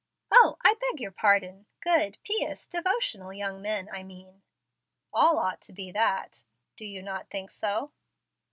"O, 0.31 0.57
I 0.65 0.73
beg 0.81 0.99
your 0.99 1.11
pardon, 1.11 1.67
good, 1.79 2.17
pious, 2.27 2.65
devotional 2.65 3.31
young 3.31 3.61
men, 3.61 3.87
I 3.93 4.01
mean." 4.01 4.41
"All 5.13 5.37
ought 5.37 5.61
to 5.61 5.73
be 5.73 5.91
that; 5.91 6.43
do 6.75 6.85
you 6.85 7.03
not 7.03 7.29
think 7.29 7.51
so?" 7.51 7.91